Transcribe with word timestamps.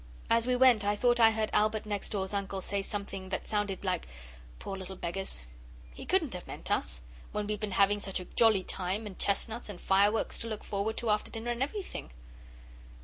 As 0.31 0.47
we 0.47 0.55
went 0.55 0.83
I 0.83 0.95
thought 0.95 1.19
I 1.19 1.29
heard 1.29 1.51
Albert 1.53 1.85
next 1.85 2.09
door's 2.09 2.33
uncle 2.33 2.59
say 2.59 2.81
something 2.81 3.29
that 3.29 3.47
sounded 3.47 3.83
like 3.85 4.07
'Poor 4.57 4.75
little 4.75 4.95
beggars!' 4.95 5.43
He 5.93 6.07
couldn't 6.07 6.33
have 6.33 6.47
meant 6.47 6.71
us, 6.71 7.03
when 7.33 7.45
we'd 7.45 7.59
been 7.59 7.73
having 7.77 7.99
such 7.99 8.19
a 8.19 8.25
jolly 8.25 8.63
time, 8.63 9.05
and 9.05 9.19
chestnuts, 9.19 9.69
and 9.69 9.79
fireworks 9.79 10.39
to 10.39 10.47
look 10.47 10.63
forward 10.63 10.97
to 10.97 11.11
after 11.11 11.29
dinner 11.29 11.51
and 11.51 11.61
everything! 11.61 12.09